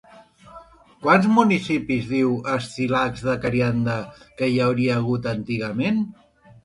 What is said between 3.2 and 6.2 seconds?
de Carianda que hi hauria hagut antigament?